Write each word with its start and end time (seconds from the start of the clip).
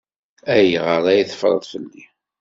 Ayɣeṛ 0.55 1.03
ad 1.09 1.25
teffreḍ 1.27 1.63
fell-i? 1.71 2.03